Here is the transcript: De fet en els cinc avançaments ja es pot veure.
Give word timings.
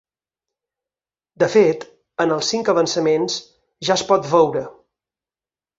De 1.43 1.49
fet 1.57 1.85
en 2.25 2.35
els 2.39 2.49
cinc 2.55 2.73
avançaments 2.75 3.39
ja 3.91 4.01
es 4.01 4.09
pot 4.13 4.31
veure. 4.35 4.67